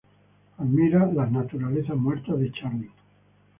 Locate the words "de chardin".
2.39-2.89